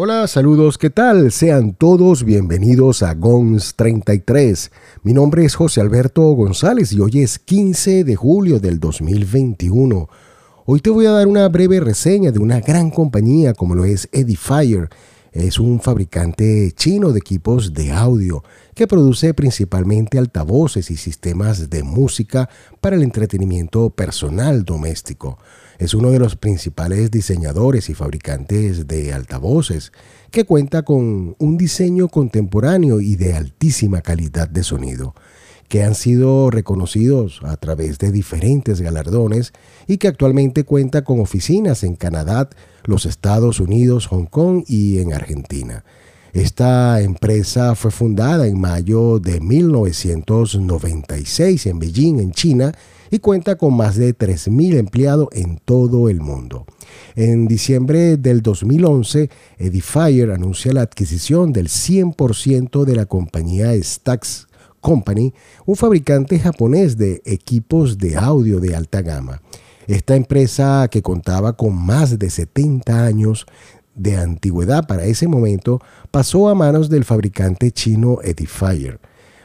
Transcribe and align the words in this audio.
Hola, 0.00 0.28
saludos, 0.28 0.78
¿qué 0.78 0.90
tal? 0.90 1.32
Sean 1.32 1.74
todos 1.74 2.22
bienvenidos 2.22 3.02
a 3.02 3.14
GONS 3.14 3.74
33. 3.74 4.70
Mi 5.02 5.12
nombre 5.12 5.44
es 5.44 5.56
José 5.56 5.80
Alberto 5.80 6.22
González 6.34 6.92
y 6.92 7.00
hoy 7.00 7.18
es 7.22 7.40
15 7.40 8.04
de 8.04 8.14
julio 8.14 8.60
del 8.60 8.78
2021. 8.78 10.08
Hoy 10.66 10.78
te 10.78 10.90
voy 10.90 11.06
a 11.06 11.10
dar 11.10 11.26
una 11.26 11.48
breve 11.48 11.80
reseña 11.80 12.30
de 12.30 12.38
una 12.38 12.60
gran 12.60 12.92
compañía 12.92 13.54
como 13.54 13.74
lo 13.74 13.84
es 13.84 14.08
Edifier. 14.12 14.88
Es 15.38 15.60
un 15.60 15.80
fabricante 15.80 16.72
chino 16.72 17.12
de 17.12 17.20
equipos 17.20 17.72
de 17.72 17.92
audio 17.92 18.42
que 18.74 18.88
produce 18.88 19.34
principalmente 19.34 20.18
altavoces 20.18 20.90
y 20.90 20.96
sistemas 20.96 21.70
de 21.70 21.84
música 21.84 22.50
para 22.80 22.96
el 22.96 23.04
entretenimiento 23.04 23.90
personal 23.90 24.64
doméstico. 24.64 25.38
Es 25.78 25.94
uno 25.94 26.10
de 26.10 26.18
los 26.18 26.34
principales 26.34 27.12
diseñadores 27.12 27.88
y 27.88 27.94
fabricantes 27.94 28.88
de 28.88 29.12
altavoces, 29.12 29.92
que 30.32 30.44
cuenta 30.44 30.82
con 30.82 31.36
un 31.38 31.56
diseño 31.56 32.08
contemporáneo 32.08 33.00
y 33.00 33.14
de 33.14 33.34
altísima 33.34 34.00
calidad 34.00 34.48
de 34.48 34.64
sonido, 34.64 35.14
que 35.68 35.84
han 35.84 35.94
sido 35.94 36.50
reconocidos 36.50 37.40
a 37.44 37.56
través 37.56 37.98
de 37.98 38.10
diferentes 38.10 38.80
galardones 38.80 39.52
y 39.86 39.98
que 39.98 40.08
actualmente 40.08 40.64
cuenta 40.64 41.04
con 41.04 41.20
oficinas 41.20 41.84
en 41.84 41.94
Canadá, 41.94 42.48
los 42.84 43.06
Estados 43.06 43.60
Unidos, 43.60 44.06
Hong 44.06 44.26
Kong 44.26 44.64
y 44.66 44.98
en 44.98 45.12
Argentina. 45.12 45.84
Esta 46.32 47.00
empresa 47.00 47.74
fue 47.74 47.90
fundada 47.90 48.46
en 48.46 48.60
mayo 48.60 49.18
de 49.18 49.40
1996 49.40 51.66
en 51.66 51.78
Beijing, 51.78 52.20
en 52.20 52.32
China, 52.32 52.72
y 53.10 53.20
cuenta 53.20 53.56
con 53.56 53.74
más 53.74 53.96
de 53.96 54.14
3.000 54.16 54.76
empleados 54.76 55.28
en 55.32 55.58
todo 55.64 56.10
el 56.10 56.20
mundo. 56.20 56.66
En 57.16 57.48
diciembre 57.48 58.18
del 58.18 58.42
2011, 58.42 59.30
Edifier 59.58 60.30
anuncia 60.30 60.74
la 60.74 60.82
adquisición 60.82 61.52
del 61.52 61.68
100% 61.68 62.84
de 62.84 62.96
la 62.96 63.06
compañía 63.06 63.72
Stax 63.82 64.47
Company, 64.80 65.34
un 65.66 65.76
fabricante 65.76 66.38
japonés 66.38 66.96
de 66.96 67.22
equipos 67.24 67.98
de 67.98 68.16
audio 68.16 68.60
de 68.60 68.74
alta 68.74 69.02
gama. 69.02 69.42
Esta 69.86 70.16
empresa, 70.16 70.88
que 70.90 71.02
contaba 71.02 71.56
con 71.56 71.74
más 71.74 72.18
de 72.18 72.28
70 72.28 73.04
años 73.04 73.46
de 73.94 74.16
antigüedad 74.16 74.86
para 74.86 75.04
ese 75.04 75.28
momento, 75.28 75.80
pasó 76.10 76.48
a 76.48 76.54
manos 76.54 76.88
del 76.88 77.04
fabricante 77.04 77.70
chino 77.72 78.18
Edifier. 78.22 79.00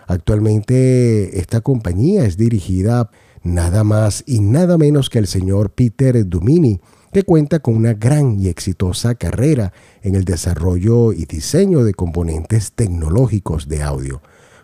Actualmente 0.05 1.39
esta 1.39 1.61
compañía 1.61 2.25
es 2.25 2.37
dirigida 2.37 3.09
nada 3.41 3.83
más 3.83 4.23
y 4.25 4.39
nada 4.39 4.77
menos 4.77 5.09
que 5.09 5.19
el 5.19 5.27
señor 5.27 5.71
Peter 5.71 6.27
Dumini, 6.27 6.79
que 7.11 7.23
cuenta 7.23 7.59
con 7.59 7.75
una 7.75 7.93
gran 7.93 8.39
y 8.39 8.47
exitosa 8.47 9.15
carrera 9.15 9.71
en 10.01 10.15
el 10.15 10.25
desarrollo 10.25 11.13
y 11.13 11.25
diseño 11.25 11.83
de 11.83 11.93
componentes 11.93 12.71
tecnológicos 12.73 13.67
de 13.67 13.83
audio. 13.83 14.21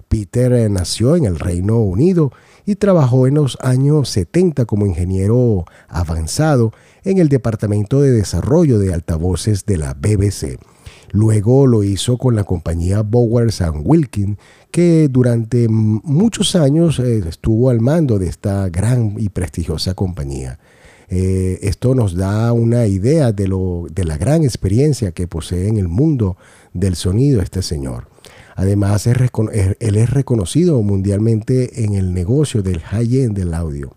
Peter 0.10 0.70
nació 0.70 1.16
en 1.16 1.26
el 1.26 1.40
Reino 1.40 1.78
Unido 1.80 2.32
y 2.66 2.76
trabajó 2.76 3.28
en 3.28 3.36
los 3.36 3.58
años 3.62 4.10
70 4.10 4.66
como 4.66 4.86
ingeniero 4.86 5.66
avanzado 5.88 6.74
en 7.04 7.20
el 7.20 7.30
Departamento 7.30 8.02
de 8.02 8.12
Desarrollo 8.12 8.80
de 8.80 8.94
Altavoces 8.94 9.66
de 9.66 9.78
la 9.78 9.94
BBC. 9.94 10.60
Luego 11.12 11.66
lo 11.68 11.84
hizo 11.84 12.18
con 12.18 12.36
la 12.36 12.44
compañía 12.44 13.02
Bowers 13.02 13.64
Wilkin, 13.84 14.38
que 14.72 15.08
durante 15.10 15.68
muchos 15.70 16.56
años 16.56 17.00
eh, 17.00 17.23
estuvo 17.28 17.70
al 17.70 17.80
mando 17.80 18.20
de 18.20 18.28
esta 18.28 18.70
gran 18.70 19.16
y 19.18 19.30
prestigiosa 19.30 19.94
compañía. 19.94 20.60
Eh, 21.10 21.58
esto 21.64 21.96
nos 21.96 22.16
da 22.16 22.54
una 22.54 22.86
idea 22.86 23.32
de, 23.32 23.48
lo, 23.48 23.88
de 23.92 24.04
la 24.04 24.18
gran 24.18 24.44
experiencia 24.44 25.12
que 25.12 25.28
posee 25.28 25.68
en 25.68 25.78
el 25.78 25.88
mundo 25.88 26.38
del 26.73 26.96
sonido 26.96 27.42
este 27.42 27.64
señor. 27.64 28.08
Además, 28.59 29.08
él 29.08 29.95
es 29.95 30.09
reconocido 30.09 30.81
mundialmente 30.81 31.86
en 31.86 31.93
el 31.93 32.14
negocio 32.14 32.61
del 32.61 32.81
high-end 32.81 33.37
del 33.37 33.53
audio. 33.53 33.95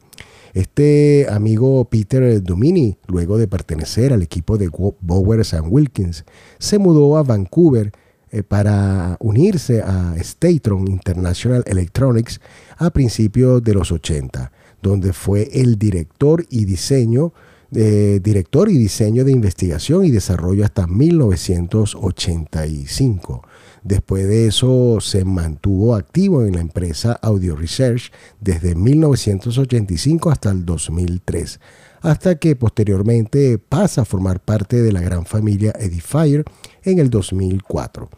Este 0.54 1.26
amigo 1.28 1.84
Peter 1.86 2.40
Domini, 2.40 2.96
luego 3.08 3.38
de 3.38 3.48
pertenecer 3.48 4.12
al 4.12 4.22
equipo 4.22 4.58
de 4.58 4.70
Bowers 5.00 5.54
and 5.54 5.66
Wilkins, 5.68 6.24
se 6.60 6.78
mudó 6.78 7.16
a 7.16 7.24
Vancouver 7.24 7.90
eh, 8.30 8.44
para 8.44 9.16
unirse 9.18 9.82
a 9.82 10.14
Statron 10.22 10.86
International 10.86 11.64
Electronics 11.66 12.40
a 12.76 12.90
principios 12.90 13.64
de 13.64 13.74
los 13.74 13.90
80, 13.90 14.52
donde 14.80 15.12
fue 15.12 15.48
el 15.54 15.76
director 15.76 16.46
y 16.48 16.66
diseño 16.66 17.32
director 17.72 18.68
y 18.68 18.76
diseño 18.76 19.24
de 19.24 19.32
investigación 19.32 20.04
y 20.04 20.10
desarrollo 20.10 20.64
hasta 20.64 20.86
1985. 20.86 23.42
Después 23.82 24.28
de 24.28 24.46
eso 24.46 24.98
se 25.00 25.24
mantuvo 25.24 25.96
activo 25.96 26.44
en 26.44 26.54
la 26.54 26.60
empresa 26.60 27.18
Audio 27.20 27.56
Research 27.56 28.12
desde 28.40 28.74
1985 28.74 30.30
hasta 30.30 30.50
el 30.50 30.64
2003, 30.64 31.60
hasta 32.02 32.36
que 32.36 32.54
posteriormente 32.54 33.58
pasa 33.58 34.02
a 34.02 34.04
formar 34.04 34.40
parte 34.40 34.82
de 34.82 34.92
la 34.92 35.00
gran 35.00 35.26
familia 35.26 35.72
Edifier 35.78 36.44
en 36.84 37.00
el 37.00 37.10
2004. 37.10 38.08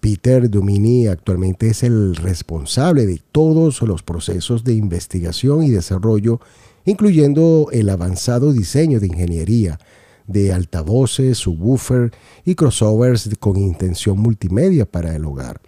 Peter 0.00 0.50
Domini 0.50 1.06
actualmente 1.06 1.68
es 1.68 1.82
el 1.82 2.16
responsable 2.16 3.06
de 3.06 3.22
todos 3.32 3.80
los 3.82 4.02
procesos 4.02 4.64
de 4.64 4.74
investigación 4.74 5.62
y 5.62 5.70
desarrollo, 5.70 6.40
incluyendo 6.84 7.68
el 7.72 7.88
avanzado 7.88 8.52
diseño 8.52 9.00
de 9.00 9.06
ingeniería, 9.06 9.78
de 10.26 10.52
altavoces, 10.52 11.38
subwoofer 11.38 12.12
y 12.44 12.54
crossovers 12.54 13.30
con 13.38 13.56
intención 13.56 14.18
multimedia 14.18 14.86
para 14.86 15.14
el 15.14 15.24
hogar. 15.24 15.60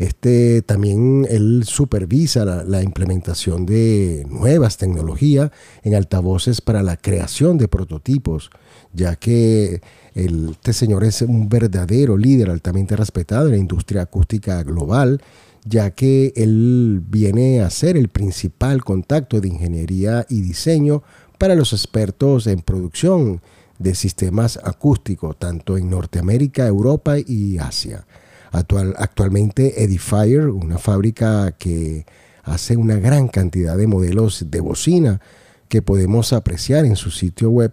Este 0.00 0.62
también 0.62 1.26
él 1.28 1.64
supervisa 1.66 2.46
la, 2.46 2.82
implementación 2.82 3.66
de 3.66 4.24
nuevas 4.30 4.78
tecnologías 4.78 5.50
en 5.82 5.94
altavoces 5.94 6.62
para 6.62 6.82
la 6.82 6.96
creación 6.96 7.58
de 7.58 7.68
prototipos, 7.68 8.48
ya 8.94 9.16
que 9.16 9.82
este 10.14 10.72
señor 10.72 11.04
es 11.04 11.20
un 11.20 11.50
verdadero 11.50 12.16
líder 12.16 12.48
altamente 12.48 12.96
respetado 12.96 13.44
en 13.44 13.52
la 13.52 13.58
industria 13.58 14.00
acústica 14.00 14.62
global, 14.62 15.20
ya 15.66 15.90
que 15.90 16.32
él 16.34 17.02
viene 17.06 17.60
a 17.60 17.68
ser 17.68 17.98
el 17.98 18.08
principal 18.08 18.82
contacto 18.82 19.38
de 19.38 19.48
ingeniería 19.48 20.24
y 20.30 20.40
diseño 20.40 21.02
para 21.36 21.54
los 21.54 21.74
expertos 21.74 22.46
en 22.46 22.60
producción 22.60 23.42
de 23.78 23.94
sistemas 23.94 24.58
acústicos, 24.64 25.38
tanto 25.38 25.76
en 25.76 25.90
Norteamérica, 25.90 26.66
Europa 26.66 27.18
y 27.18 27.58
Asia. 27.58 28.06
Actual, 28.52 28.94
actualmente 28.98 29.84
Edifier, 29.84 30.48
una 30.48 30.78
fábrica 30.78 31.52
que 31.52 32.04
hace 32.42 32.76
una 32.76 32.96
gran 32.96 33.28
cantidad 33.28 33.76
de 33.76 33.86
modelos 33.86 34.46
de 34.50 34.58
bocina 34.60 35.20
que 35.68 35.82
podemos 35.82 36.32
apreciar 36.32 36.84
en 36.84 36.96
su 36.96 37.12
sitio 37.12 37.50
web 37.50 37.72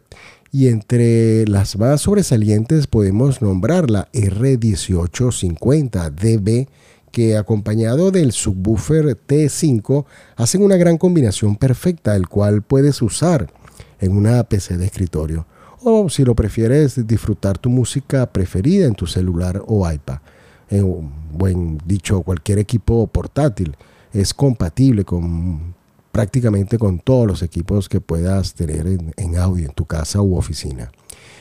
y 0.51 0.67
entre 0.67 1.47
las 1.47 1.75
más 1.77 2.01
sobresalientes 2.01 2.85
podemos 2.87 3.41
nombrar 3.41 3.89
la 3.89 4.11
R1850DB 4.11 6.67
que 7.11 7.37
acompañado 7.37 8.11
del 8.11 8.31
subwoofer 8.31 9.17
T5 9.27 10.05
hacen 10.35 10.61
una 10.61 10.77
gran 10.77 10.99
combinación 10.99 11.55
perfecta 11.55 12.15
el 12.15 12.27
cual 12.27 12.61
puedes 12.61 13.01
usar 13.01 13.51
en 13.99 14.15
una 14.15 14.43
PC 14.43 14.77
de 14.77 14.85
escritorio 14.85 15.47
o 15.81 16.07
si 16.09 16.23
lo 16.23 16.35
prefieres 16.35 17.07
disfrutar 17.07 17.57
tu 17.57 17.69
música 17.69 18.31
preferida 18.31 18.85
en 18.85 18.93
tu 18.93 19.07
celular 19.07 19.63
o 19.65 19.89
iPad. 19.89 20.19
En 20.69 21.77
dicho, 21.85 22.21
cualquier 22.21 22.59
equipo 22.59 23.07
portátil 23.07 23.75
es 24.13 24.33
compatible 24.33 25.05
con 25.05 25.75
prácticamente 26.11 26.79
con 26.79 26.97
todos 26.97 27.27
los 27.27 27.43
equipos 27.43 27.87
que 27.87 28.01
puedas 28.01 28.55
tener 28.55 28.87
en, 28.87 29.37
audio 29.37 29.67
en 29.67 29.73
tu 29.73 29.85
casa 29.85 30.19
u 30.19 30.35
oficina. 30.35 30.91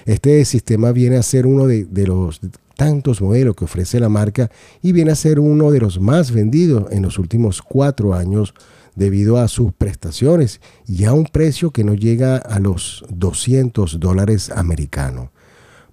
Este 0.05 0.44
sistema 0.44 0.93
viene 0.93 1.17
a 1.17 1.23
ser 1.23 1.46
uno 1.46 1.67
de, 1.67 1.87
de 1.87 2.06
los 2.06 2.40
tantos 2.76 3.23
modelos 3.23 3.56
que 3.56 3.64
ofrece 3.64 3.99
la 3.99 4.11
marca 4.11 4.50
y 4.82 4.93
viene 4.93 5.12
a 5.12 5.17
ser 5.17 5.40
uno 5.40 5.70
de 5.70 5.81
los 5.81 5.99
más 5.99 6.31
vendidos 6.31 6.93
en 6.93 7.02
los 7.02 7.19
últimos 7.19 7.62
cuatro 7.62 8.12
años 8.12 8.52
debido 8.94 9.38
a 9.38 9.49
sus 9.49 9.72
prestaciones 9.72 10.61
y 10.87 11.05
a 11.05 11.12
un 11.12 11.25
precio 11.25 11.70
que 11.70 11.84
no 11.84 11.94
llega 11.94 12.37
a 12.37 12.58
los 12.58 13.05
200 13.08 13.99
dólares 13.99 14.50
americanos. 14.50 15.31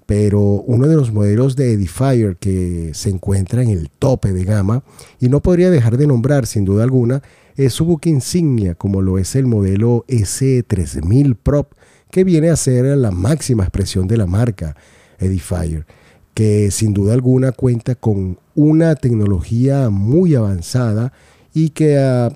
Pero 0.06 0.40
uno 0.40 0.88
de 0.88 0.96
los 0.96 1.12
modelos 1.14 1.56
de 1.56 1.74
Edifier 1.74 2.38
que 2.38 2.92
se 2.94 3.10
encuentra 3.10 3.64
en 3.64 3.70
el 3.70 3.90
tope 3.90 4.34
de 4.34 4.44
gama 4.44 4.84
y 5.20 5.30
no 5.30 5.42
podría 5.42 5.70
dejar 5.72 5.98
de 5.98 6.08
nombrar 6.08 6.46
sin 6.46 6.66
duda 6.66 6.84
alguna 6.84 7.22
es 7.56 7.74
su 7.74 7.86
buque 7.86 8.10
insignia 8.10 8.76
como 8.76 9.02
lo 9.02 9.18
es 9.18 9.36
el 9.36 9.46
modelo 9.46 10.06
S3000 10.08 11.38
Pro 11.42 11.68
que 12.12 12.24
viene 12.24 12.50
a 12.50 12.56
ser 12.56 12.86
la 12.98 13.12
máxima 13.12 13.64
expresión 13.64 14.08
de 14.08 14.18
la 14.18 14.26
marca 14.26 14.76
Edifier 15.20 15.86
que 16.34 16.72
sin 16.72 16.94
duda 16.94 17.14
alguna 17.14 17.52
cuenta 17.52 17.96
con 17.96 18.40
una 18.56 18.96
tecnología 18.96 19.90
muy 19.90 20.36
avanzada 20.36 21.14
y 21.54 21.70
que 21.70 21.98
a 21.98 22.36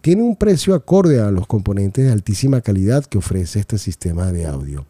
tiene 0.00 0.22
un 0.22 0.36
precio 0.36 0.74
acorde 0.74 1.20
a 1.20 1.30
los 1.30 1.46
componentes 1.46 2.04
de 2.04 2.12
altísima 2.12 2.60
calidad 2.60 3.04
que 3.04 3.18
ofrece 3.18 3.60
este 3.60 3.78
sistema 3.78 4.32
de 4.32 4.46
audio. 4.46 4.86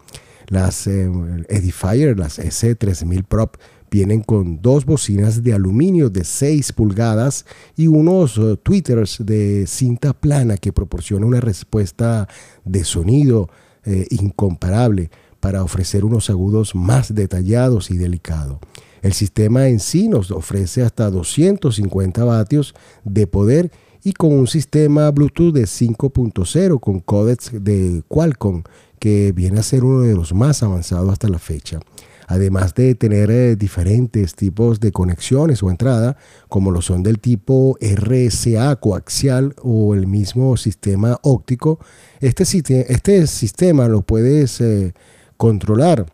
Las 0.49 0.87
eh, 0.87 1.11
Edifier, 1.49 2.19
las 2.19 2.39
S3000 2.39 3.25
Prop, 3.25 3.57
vienen 3.91 4.23
con 4.23 4.61
dos 4.61 4.85
bocinas 4.85 5.43
de 5.43 5.55
aluminio 5.55 6.11
de 6.11 6.25
6 6.25 6.73
pulgadas 6.73 7.47
y 7.77 7.87
unos 7.87 8.39
eh, 8.39 8.57
tweeters 8.63 9.25
de 9.25 9.67
cinta 9.67 10.13
plana 10.13 10.57
que 10.57 10.73
proporciona 10.73 11.27
una 11.27 11.41
respuesta 11.41 12.29
de 12.65 12.85
sonido 12.85 13.51
eh, 13.85 14.07
incomparable 14.11 15.11
para 15.41 15.63
ofrecer 15.63 16.05
unos 16.05 16.31
agudos 16.31 16.75
más 16.75 17.15
detallados 17.15 17.91
y 17.91 17.97
delicados. 17.97 18.59
El 19.03 19.13
sistema 19.13 19.69
en 19.69 19.79
sí 19.79 20.09
nos 20.09 20.31
ofrece 20.31 20.83
hasta 20.83 21.11
250 21.11 22.25
vatios 22.25 22.75
de 23.05 23.27
poder 23.27 23.71
y 24.03 24.13
con 24.13 24.33
un 24.33 24.47
sistema 24.47 25.11
Bluetooth 25.11 25.55
de 25.55 25.63
5.0 25.65 26.81
con 26.81 27.01
códex 27.01 27.51
de 27.53 28.03
Qualcomm 28.09 28.63
que 28.99 29.33
viene 29.33 29.61
a 29.61 29.63
ser 29.63 29.85
uno 29.85 30.03
de 30.03 30.15
los 30.15 30.35
más 30.35 30.63
avanzados 30.63 31.11
hasta 31.11 31.29
la 31.29 31.39
fecha. 31.39 31.81
Además 32.27 32.75
de 32.75 32.95
tener 32.95 33.31
eh, 33.31 33.57
diferentes 33.57 34.35
tipos 34.35 34.81
de 34.81 34.93
conexiones 34.93 35.63
o 35.63 35.71
entrada, 35.71 36.19
como 36.49 36.71
lo 36.71 36.83
son 36.83 37.03
del 37.03 37.21
tipo 37.21 37.79
RSA 37.81 38.77
coaxial 38.77 39.55
o 39.63 39.95
el 39.95 40.07
mismo 40.07 40.59
sistema 40.59 41.19
óptico, 41.23 41.81
este, 42.21 42.93
este 42.93 43.27
sistema 43.27 43.89
lo 43.89 44.03
puedes 44.03 44.61
eh, 44.61 44.93
controlar 45.39 46.05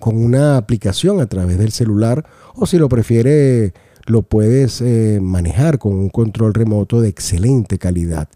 con 0.00 0.16
una 0.16 0.56
aplicación 0.56 1.20
a 1.20 1.26
través 1.26 1.56
del 1.56 1.70
celular 1.70 2.26
o 2.56 2.66
si 2.66 2.76
lo 2.76 2.88
prefiere 2.88 3.72
lo 4.06 4.22
puedes 4.22 4.80
eh, 4.80 5.18
manejar 5.22 5.78
con 5.78 5.94
un 5.94 6.08
control 6.08 6.52
remoto 6.52 7.00
de 7.00 7.08
excelente 7.08 7.78
calidad. 7.78 8.28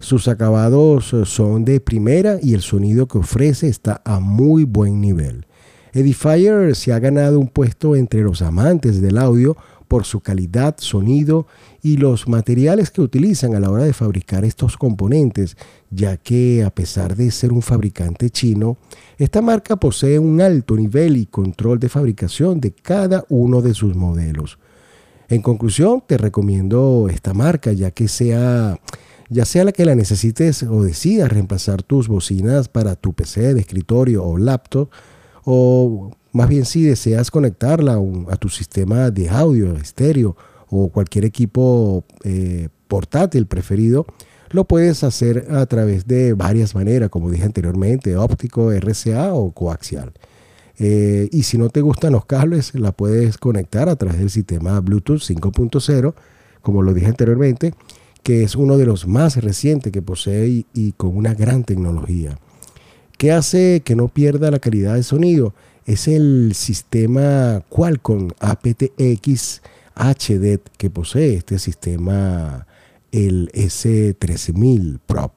Sus 0.00 0.28
acabados 0.28 1.12
eh, 1.12 1.26
son 1.26 1.66
de 1.66 1.78
primera 1.78 2.38
y 2.42 2.54
el 2.54 2.62
sonido 2.62 3.06
que 3.06 3.18
ofrece 3.18 3.68
está 3.68 4.00
a 4.04 4.18
muy 4.18 4.64
buen 4.64 5.00
nivel. 5.00 5.46
Edifier 5.92 6.74
se 6.74 6.94
ha 6.94 6.98
ganado 6.98 7.38
un 7.38 7.48
puesto 7.48 7.94
entre 7.94 8.22
los 8.22 8.40
amantes 8.40 9.02
del 9.02 9.18
audio 9.18 9.58
por 9.88 10.06
su 10.06 10.20
calidad, 10.20 10.76
sonido 10.78 11.46
y 11.82 11.98
los 11.98 12.28
materiales 12.28 12.90
que 12.90 13.02
utilizan 13.02 13.54
a 13.54 13.60
la 13.60 13.70
hora 13.70 13.84
de 13.84 13.92
fabricar 13.92 14.44
estos 14.44 14.78
componentes, 14.78 15.56
ya 15.90 16.16
que 16.16 16.64
a 16.64 16.70
pesar 16.70 17.14
de 17.14 17.30
ser 17.30 17.52
un 17.52 17.60
fabricante 17.60 18.30
chino, 18.30 18.78
esta 19.18 19.42
marca 19.42 19.76
posee 19.76 20.18
un 20.18 20.40
alto 20.40 20.76
nivel 20.76 21.18
y 21.18 21.26
control 21.26 21.78
de 21.78 21.88
fabricación 21.90 22.60
de 22.60 22.72
cada 22.72 23.24
uno 23.28 23.60
de 23.60 23.74
sus 23.74 23.96
modelos. 23.96 24.58
En 25.28 25.42
conclusión, 25.42 26.02
te 26.06 26.16
recomiendo 26.16 27.08
esta 27.10 27.34
marca, 27.34 27.72
ya 27.72 27.90
que 27.90 28.08
sea 28.08 28.78
ya 29.30 29.44
sea 29.44 29.64
la 29.64 29.72
que 29.72 29.84
la 29.84 29.94
necesites 29.94 30.64
o 30.64 30.82
decidas 30.82 31.30
reemplazar 31.30 31.82
tus 31.82 32.08
bocinas 32.08 32.68
para 32.68 32.96
tu 32.96 33.12
PC 33.12 33.54
de 33.54 33.60
escritorio 33.60 34.24
o 34.24 34.36
laptop, 34.36 34.90
o 35.44 36.10
más 36.32 36.48
bien 36.48 36.64
si 36.64 36.82
deseas 36.82 37.30
conectarla 37.30 37.98
a, 38.28 38.36
tu 38.36 38.48
sistema 38.48 39.10
de 39.10 39.30
audio, 39.30 39.74
estéreo 39.76 40.36
o 40.68 40.88
cualquier 40.88 41.24
equipo 41.24 42.04
eh, 42.24 42.68
portátil 42.88 43.46
preferido, 43.46 44.04
lo 44.50 44.64
puedes 44.64 45.04
hacer 45.04 45.46
a 45.50 45.64
través 45.66 46.08
de 46.08 46.34
varias 46.34 46.74
maneras, 46.74 47.08
como 47.08 47.30
dije 47.30 47.44
anteriormente, 47.44 48.16
óptico, 48.16 48.72
RCA 48.72 49.32
o 49.32 49.52
coaxial. 49.52 50.12
Eh, 50.78 51.28
y 51.30 51.44
si 51.44 51.56
no 51.56 51.68
te 51.68 51.82
gustan 51.82 52.12
los 52.12 52.24
cables, 52.24 52.74
la 52.74 52.90
puedes 52.90 53.38
conectar 53.38 53.88
a 53.88 53.96
través 53.96 54.18
del 54.18 54.30
sistema 54.30 54.80
Bluetooth 54.80 55.20
5.0, 55.20 56.14
como 56.62 56.82
lo 56.82 56.94
dije 56.94 57.06
anteriormente, 57.06 57.74
que 58.22 58.42
es 58.42 58.54
uno 58.56 58.76
de 58.76 58.86
los 58.86 59.06
más 59.06 59.36
recientes 59.36 59.92
que 59.92 60.02
posee 60.02 60.66
y 60.74 60.92
con 60.92 61.16
una 61.16 61.34
gran 61.34 61.64
tecnología. 61.64 62.38
¿Qué 63.18 63.32
hace 63.32 63.82
que 63.84 63.96
no 63.96 64.08
pierda 64.08 64.50
la 64.50 64.58
calidad 64.58 64.94
de 64.94 65.02
sonido? 65.02 65.54
es 65.86 66.06
el 66.06 66.52
sistema 66.54 67.62
Qualcomm 67.68 68.30
aptX 68.38 69.60
HD 69.96 70.60
que 70.76 70.88
posee 70.88 71.34
este 71.34 71.58
sistema, 71.58 72.66
el 73.10 73.50
S3000 73.52 75.00
Pro. 75.04 75.32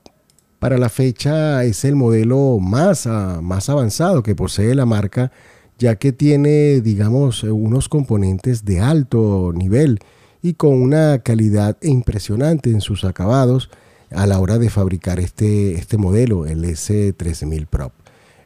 Para 0.60 0.78
la 0.78 0.90
fecha 0.90 1.64
es 1.64 1.84
el 1.86 1.96
modelo 1.96 2.60
más, 2.60 3.08
más 3.08 3.68
avanzado 3.70 4.22
que 4.22 4.36
posee 4.36 4.76
la 4.76 4.86
marca, 4.86 5.32
ya 5.80 5.96
que 5.96 6.14
tiene, 6.14 6.82
digamos, 6.82 7.44
unos 7.44 7.90
componentes 7.90 8.64
de 8.64 8.80
alto 8.80 9.52
nivel 9.56 10.00
y 10.44 10.54
con 10.54 10.74
una 10.80 11.20
calidad 11.20 11.78
impresionante 11.82 12.70
en 12.70 12.82
sus 12.82 13.06
acabados 13.06 13.72
a 14.12 14.28
la 14.28 14.40
hora 14.40 14.60
de 14.60 14.70
fabricar 14.70 15.20
este, 15.20 15.74
este 15.74 15.98
modelo, 15.98 16.46
el 16.46 16.64
S3000 16.64 17.66
Pro. 17.66 17.92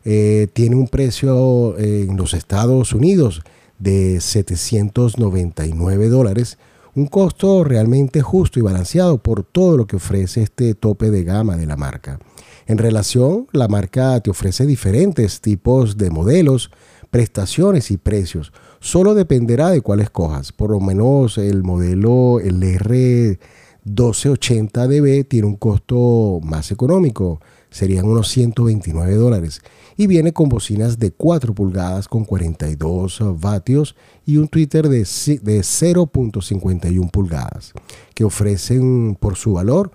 Eh, 0.06 0.48
tiene 0.54 0.78
un 0.78 0.88
precio 0.88 1.78
en 1.78 2.16
los 2.16 2.34
Estados 2.34 2.94
Unidos 2.94 3.42
de 3.80 4.22
799 4.22 6.08
dólares, 6.08 6.58
un 6.96 7.08
costo 7.08 7.64
realmente 7.64 8.22
justo 8.22 8.60
y 8.60 8.62
balanceado 8.62 9.18
por 9.18 9.44
todo 9.44 9.76
lo 9.76 9.86
que 9.86 9.98
ofrece 9.98 10.42
este 10.42 10.74
tope 10.74 11.12
de 11.12 11.24
gama 11.24 11.58
de 11.58 11.66
la 11.66 11.76
marca. 11.76 12.20
En 12.66 12.78
relación, 12.78 13.48
la 13.54 13.68
marca 13.68 14.20
te 14.20 14.30
ofrece 14.30 14.66
diferentes 14.66 15.42
tipos 15.42 15.98
de 15.98 16.10
modelos, 16.10 16.72
prestaciones 17.10 17.90
y 17.92 17.98
precios. 17.98 18.52
Solo 18.80 19.16
dependerá 19.16 19.70
de 19.70 19.82
cuál 19.82 20.02
escojas. 20.02 20.52
Por 20.52 20.72
lo 20.72 20.80
menos 20.80 21.38
el 21.38 21.62
modelo, 21.64 22.40
el 22.40 22.62
R1280DB, 22.62 25.28
tiene 25.28 25.48
un 25.48 25.56
costo 25.56 26.40
más 26.44 26.72
económico, 26.72 27.40
serían 27.70 28.06
unos 28.06 28.30
129 28.30 29.16
dólares 29.16 29.62
y 29.98 30.08
viene 30.08 30.32
con 30.32 30.48
bocinas 30.50 31.00
de 31.00 31.12
4 31.12 31.54
pulgadas 31.54 32.08
con 32.08 32.24
42 32.24 33.20
vatios 33.40 33.96
y 34.26 34.38
un 34.38 34.48
Twitter 34.48 34.88
de 34.90 35.02
0.51 35.02 37.12
pulgadas 37.12 37.74
que 38.14 38.24
ofrecen 38.24 39.18
por 39.20 39.36
su 39.36 39.54
valor 39.54 39.92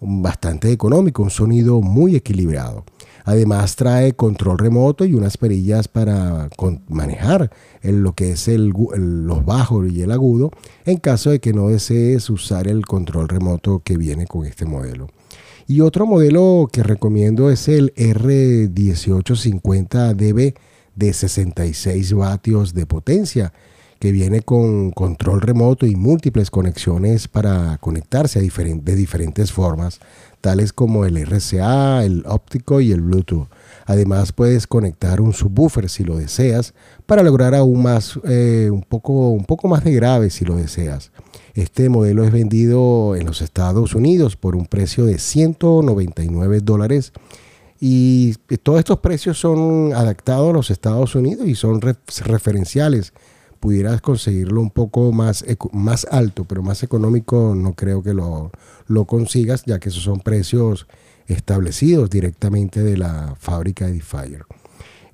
bastante 0.00 0.70
económico, 0.70 1.22
un 1.22 1.30
sonido 1.30 1.80
muy 1.80 2.16
equilibrado. 2.16 2.84
Además 3.26 3.74
trae 3.74 4.12
control 4.12 4.56
remoto 4.56 5.04
y 5.04 5.14
unas 5.14 5.36
perillas 5.36 5.88
para 5.88 6.48
manejar 6.88 7.50
lo 7.82 8.14
que 8.14 8.30
es 8.30 8.46
el, 8.46 8.72
los 8.96 9.44
bajos 9.44 9.90
y 9.90 10.02
el 10.02 10.12
agudo 10.12 10.52
en 10.84 10.98
caso 10.98 11.30
de 11.30 11.40
que 11.40 11.52
no 11.52 11.66
desees 11.66 12.30
usar 12.30 12.68
el 12.68 12.86
control 12.86 13.28
remoto 13.28 13.82
que 13.84 13.96
viene 13.96 14.28
con 14.28 14.46
este 14.46 14.64
modelo. 14.64 15.08
Y 15.66 15.80
otro 15.80 16.06
modelo 16.06 16.68
que 16.72 16.84
recomiendo 16.84 17.50
es 17.50 17.66
el 17.66 17.92
R1850DB 17.96 20.54
de 20.94 21.12
66 21.12 22.12
vatios 22.12 22.74
de 22.74 22.86
potencia, 22.86 23.52
que 23.98 24.12
viene 24.12 24.42
con 24.42 24.92
control 24.92 25.40
remoto 25.40 25.86
y 25.86 25.96
múltiples 25.96 26.50
conexiones 26.50 27.26
para 27.26 27.78
conectarse 27.78 28.40
de 28.40 28.94
diferentes 28.94 29.50
formas, 29.50 29.98
tales 30.46 30.72
como 30.72 31.04
el 31.06 31.16
RCA, 31.16 32.04
el 32.04 32.22
óptico 32.24 32.80
y 32.80 32.92
el 32.92 33.00
Bluetooth. 33.00 33.48
Además 33.84 34.30
puedes 34.30 34.68
conectar 34.68 35.20
un 35.20 35.32
subwoofer 35.32 35.88
si 35.88 36.04
lo 36.04 36.18
deseas 36.18 36.72
para 37.04 37.24
lograr 37.24 37.52
aún 37.56 37.82
más, 37.82 38.16
eh, 38.22 38.68
un, 38.70 38.82
poco, 38.82 39.30
un 39.30 39.44
poco 39.44 39.66
más 39.66 39.82
de 39.82 39.92
grave 39.92 40.30
si 40.30 40.44
lo 40.44 40.54
deseas. 40.54 41.10
Este 41.54 41.88
modelo 41.88 42.22
es 42.22 42.30
vendido 42.30 43.16
en 43.16 43.26
los 43.26 43.42
Estados 43.42 43.96
Unidos 43.96 44.36
por 44.36 44.54
un 44.54 44.66
precio 44.66 45.04
de 45.04 45.18
199 45.18 46.60
dólares 46.60 47.12
y 47.80 48.34
todos 48.62 48.78
estos 48.78 49.00
precios 49.00 49.40
son 49.40 49.94
adaptados 49.94 50.50
a 50.50 50.52
los 50.52 50.70
Estados 50.70 51.16
Unidos 51.16 51.48
y 51.48 51.56
son 51.56 51.80
referenciales. 51.80 53.12
Pudieras 53.60 54.00
conseguirlo 54.00 54.60
un 54.60 54.70
poco 54.70 55.12
más, 55.12 55.44
más 55.72 56.06
alto, 56.10 56.44
pero 56.44 56.62
más 56.62 56.82
económico 56.82 57.54
no 57.56 57.74
creo 57.74 58.02
que 58.02 58.14
lo, 58.14 58.50
lo 58.86 59.04
consigas, 59.04 59.64
ya 59.64 59.78
que 59.78 59.88
esos 59.88 60.02
son 60.02 60.20
precios 60.20 60.86
establecidos 61.26 62.10
directamente 62.10 62.82
de 62.82 62.96
la 62.96 63.34
fábrica 63.38 63.88
Edifier. 63.88 64.44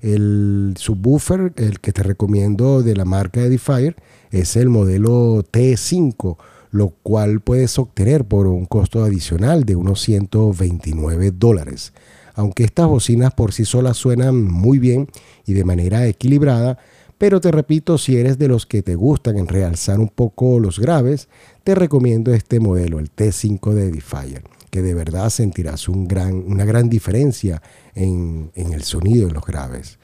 El 0.01 0.73
subwoofer, 0.77 1.53
el 1.55 1.79
que 1.79 1.93
te 1.93 2.03
recomiendo 2.03 2.83
de 2.83 2.95
la 2.95 3.05
marca 3.05 3.41
Edifier, 3.41 3.95
es 4.31 4.55
el 4.55 4.69
modelo 4.69 5.43
T5, 5.43 6.37
lo 6.71 6.89
cual 6.89 7.39
puedes 7.39 7.77
obtener 7.79 8.25
por 8.25 8.47
un 8.47 8.65
costo 8.65 9.03
adicional 9.03 9.63
de 9.63 9.75
unos 9.75 10.01
129 10.01 11.31
dólares. 11.31 11.93
Aunque 12.35 12.63
estas 12.63 12.87
bocinas 12.87 13.33
por 13.33 13.53
sí 13.53 13.63
solas 13.63 13.95
suenan 13.95 14.43
muy 14.43 14.79
bien 14.79 15.07
y 15.45 15.53
de 15.53 15.63
manera 15.63 16.07
equilibrada, 16.07 16.79
pero 17.17 17.41
te 17.41 17.51
repito, 17.51 17.97
si 17.97 18.17
eres 18.17 18.37
de 18.37 18.47
los 18.47 18.65
que 18.65 18.83
te 18.83 18.95
gustan 18.95 19.37
en 19.37 19.47
realzar 19.47 19.99
un 19.99 20.09
poco 20.09 20.59
los 20.59 20.79
graves, 20.79 21.29
te 21.63 21.75
recomiendo 21.75 22.33
este 22.33 22.59
modelo, 22.59 22.99
el 22.99 23.11
T5 23.11 23.73
de 23.73 23.87
Edifier, 23.87 24.43
que 24.69 24.81
de 24.81 24.93
verdad 24.93 25.29
sentirás 25.29 25.87
una 25.87 26.65
gran 26.65 26.89
diferencia 26.89 27.61
en, 27.95 28.51
en 28.55 28.73
el 28.73 28.83
sonido 28.83 29.27
de 29.27 29.33
los 29.33 29.45
graves. 29.45 29.99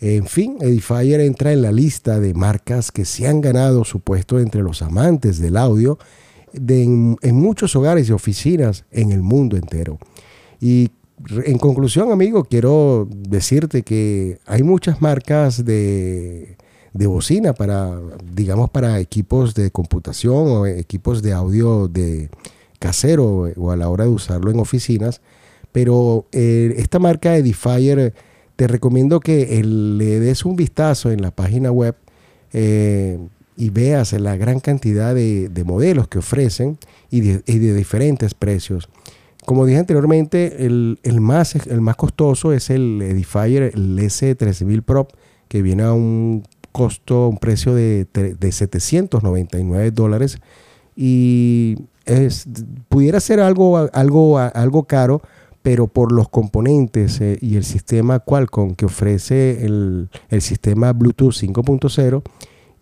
En 0.00 0.26
fin, 0.26 0.56
Edifier 0.60 1.20
entra 1.20 1.52
en 1.52 1.62
la 1.62 1.72
lista 1.72 2.20
de 2.20 2.32
marcas 2.32 2.90
que 2.90 3.04
se 3.04 3.26
han 3.26 3.40
ganado 3.40 3.84
su 3.84 4.00
puesto 4.00 4.38
entre 4.40 4.62
los 4.62 4.80
amantes 4.80 5.38
del 5.38 5.56
audio 5.56 5.98
en, 6.52 7.34
muchos 7.34 7.76
hogares 7.76 8.08
y 8.08 8.12
oficinas 8.12 8.84
en 8.90 9.12
el 9.12 9.22
mundo 9.22 9.56
entero. 9.56 9.98
Y 10.60 10.90
en 11.44 11.58
conclusión, 11.58 12.12
amigo, 12.12 12.44
quiero 12.44 13.08
decirte 13.10 13.82
que 13.82 14.38
hay 14.46 14.62
muchas 14.62 15.02
marcas 15.02 15.64
de, 15.64 16.56
de 16.92 17.06
bocina 17.06 17.52
para, 17.52 17.98
digamos, 18.32 18.70
para 18.70 18.98
equipos 19.00 19.54
de 19.54 19.70
computación 19.70 20.48
o 20.48 20.66
equipos 20.66 21.22
de 21.22 21.32
audio 21.32 21.88
de 21.88 22.30
casero 22.78 23.50
o 23.56 23.70
a 23.70 23.76
la 23.76 23.88
hora 23.88 24.04
de 24.04 24.10
usarlo 24.10 24.50
en 24.50 24.58
oficinas. 24.58 25.20
Pero 25.72 26.26
eh, 26.32 26.74
esta 26.78 26.98
marca 26.98 27.36
Edifier, 27.36 28.12
te 28.56 28.66
recomiendo 28.66 29.20
que 29.20 29.62
le 29.62 30.20
des 30.20 30.44
un 30.44 30.56
vistazo 30.56 31.10
en 31.10 31.22
la 31.22 31.30
página 31.30 31.70
web 31.70 31.94
eh, 32.52 33.18
y 33.56 33.70
veas 33.70 34.12
la 34.14 34.36
gran 34.36 34.60
cantidad 34.60 35.14
de, 35.14 35.62
modelos 35.64 36.08
que 36.08 36.18
ofrecen 36.18 36.78
y 37.10 37.20
de, 37.20 37.74
diferentes 37.74 38.34
precios. 38.34 38.88
Como 39.46 39.66
dije 39.66 39.78
anteriormente, 39.78 40.66
el, 40.66 40.98
más, 41.20 41.54
el 41.54 41.80
más 41.80 41.96
costoso 41.96 42.52
es 42.52 42.70
el 42.70 43.00
Edifier, 43.02 43.72
el 43.74 43.98
S3000 43.98 44.82
Pro, 44.82 45.08
que 45.48 45.62
viene 45.62 45.82
a 45.82 45.92
un 45.92 46.44
costo, 46.72 47.28
un 47.28 47.38
precio 47.38 47.74
de, 47.74 48.06
de 48.12 48.52
799 48.52 49.90
dólares. 49.90 50.38
Y 50.94 51.76
es, 52.04 52.46
pudiera 52.88 53.20
ser 53.20 53.40
algo, 53.40 53.88
algo, 53.92 54.38
algo 54.38 54.84
caro, 54.84 55.22
pero 55.62 55.86
por 55.86 56.12
los 56.12 56.28
componentes 56.28 57.20
eh, 57.20 57.38
y 57.40 57.56
el 57.56 57.64
sistema 57.64 58.20
Qualcomm 58.20 58.74
que 58.74 58.86
ofrece 58.86 59.64
el, 59.64 60.08
sistema 60.40 60.92
Bluetooth 60.92 61.34
5.0 61.34 62.22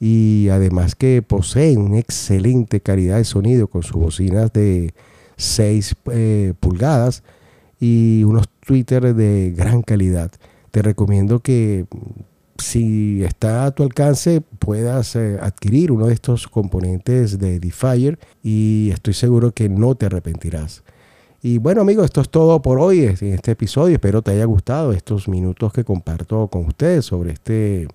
y 0.01 0.49
además 0.51 0.95
que 0.95 1.23
posee 1.23 1.77
una 1.77 1.99
excelente 1.99 2.81
calidad 2.81 3.17
de 3.17 3.25
sonido 3.25 3.67
con 3.67 3.83
sus 3.83 3.97
bocinas 3.97 4.53
de 4.53 4.95
6 5.39 5.95
eh, 6.13 6.53
pulgadas 6.61 7.23
y 7.81 8.25
unos 8.25 8.49
tweeters 8.67 9.17
de 9.17 9.55
gran 9.57 9.83
calidad. 9.83 10.31
Te 10.71 10.83
recomiendo 10.83 11.41
que 11.41 11.87
si 12.59 13.23
está 13.25 13.65
a 13.65 13.71
tu 13.71 13.85
alcance, 13.85 14.41
puedas 14.41 15.17
eh, 15.17 15.39
adquirir 15.41 15.93
uno 15.93 16.09
de 16.09 16.15
estos 16.15 16.49
componentes 16.49 17.39
de 17.39 17.55
Edifier 17.55 18.19
y 18.43 18.91
estoy 18.93 19.15
seguro 19.15 19.53
que 19.53 19.69
no 19.69 19.95
te 19.95 20.07
arrepentirás. 20.07 20.83
Y 21.41 21.59
bueno 21.59 21.83
amigos, 21.83 22.07
esto 22.07 22.21
es 22.21 22.29
todo 22.29 22.61
por 22.61 22.81
hoy 22.81 23.05
en 23.05 23.33
este 23.33 23.53
episodio. 23.53 23.95
Espero 23.95 24.23
te 24.23 24.33
haya 24.33 24.45
gustado 24.45 24.93
estos 24.93 25.29
minutos 25.29 25.73
que 25.73 25.85
comparto 25.85 26.49
con 26.49 26.67
ustedes 26.67 27.05
sobre 27.05 27.33
este 27.33 27.87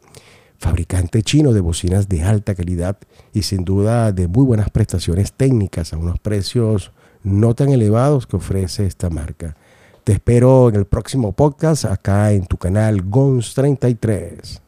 fabricante 0.59 1.21
chino 1.23 1.51
de 1.51 1.59
bocinas 1.59 2.07
de 2.07 2.23
alta 2.23 2.55
calidad 2.55 2.97
y 3.33 3.41
sin 3.41 3.65
duda 3.65 4.13
de 4.13 4.29
muy 4.29 4.45
buenas 4.45 4.69
prestaciones 4.69 5.33
técnicas 5.33 5.91
a 5.91 5.97
unos 5.97 6.19
precios 6.19 6.93
no 7.23 7.55
tan 7.55 7.69
elevados 7.69 8.27
que 8.27 8.35
ofrece 8.35 8.85
esta 8.85 9.09
marca. 9.09 9.55
Te 10.03 10.13
espero 10.13 10.69
en 10.69 10.75
el 10.75 10.85
próximo 10.85 11.31
podcast 11.31 11.85
acá 11.85 12.31
en 12.33 12.45
tu 12.45 12.57
canal 12.57 13.05
GONS33. 13.05 14.61